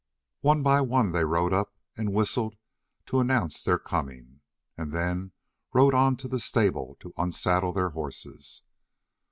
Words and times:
One 0.39 0.63
by 0.63 0.81
one 0.81 1.11
they 1.11 1.23
rode 1.23 1.53
up, 1.53 1.75
and 1.95 2.11
whistled 2.11 2.55
to 3.05 3.19
announce 3.19 3.61
their 3.61 3.77
coming, 3.77 4.39
and 4.75 4.91
then 4.91 5.31
rode 5.73 5.93
on 5.93 6.17
to 6.17 6.27
the 6.27 6.39
stable 6.39 6.97
to 7.01 7.13
unsaddle 7.19 7.71
their 7.73 7.91
horses. 7.91 8.63